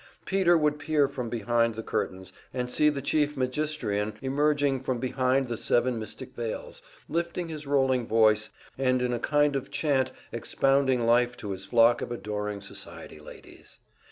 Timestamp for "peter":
0.25-0.57